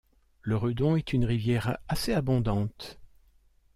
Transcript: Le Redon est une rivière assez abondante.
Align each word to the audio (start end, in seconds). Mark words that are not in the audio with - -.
Le 0.41 0.57
Redon 0.57 0.95
est 0.95 1.13
une 1.13 1.25
rivière 1.25 1.77
assez 1.87 2.11
abondante. 2.11 2.99